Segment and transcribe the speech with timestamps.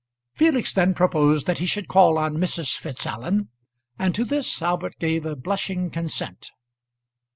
[0.33, 2.75] Felix then proposed that he should call on Mrs.
[2.75, 3.49] Fitzallen,
[3.99, 6.49] and to this Albert gave a blushing consent.